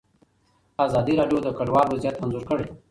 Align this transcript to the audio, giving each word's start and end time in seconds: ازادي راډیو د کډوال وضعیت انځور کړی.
ازادي 0.85 1.13
راډیو 1.21 1.39
د 1.43 1.47
کډوال 1.57 1.87
وضعیت 1.89 2.15
انځور 2.23 2.43
کړی. 2.49 2.65